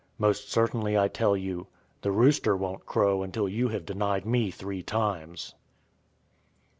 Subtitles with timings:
[0.17, 1.67] Most certainly I tell you,
[2.01, 5.53] the rooster won't crow until you have denied me three times.